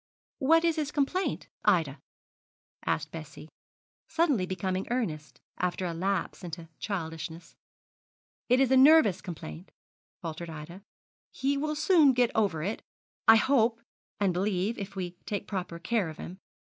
[0.39, 2.01] What is his complaint, Ida?'
[2.87, 3.49] asked Bessie,
[4.07, 7.55] suddenly becoming earnest, after a lapse into childishness.
[8.49, 9.69] 'It is a nervous complaint,'
[10.19, 10.81] faltered Ida;
[11.29, 12.81] 'he will soon get over it,
[13.27, 13.79] I hope
[14.19, 16.39] and believe, if we take proper care of him.